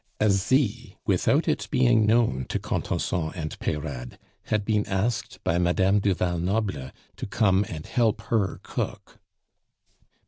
Asie, 0.19 0.97
without 1.05 1.47
its 1.47 1.67
being 1.67 2.07
known 2.07 2.45
to 2.49 2.57
Contenson 2.57 3.31
and 3.35 3.59
Peyrade, 3.59 4.17
had 4.45 4.65
been 4.65 4.83
asked 4.87 5.37
by 5.43 5.59
Madame 5.59 5.99
du 5.99 6.15
Val 6.15 6.39
Noble 6.39 6.89
to 7.17 7.27
come 7.27 7.63
and 7.69 7.85
help 7.85 8.21
her 8.21 8.59
cook. 8.63 9.19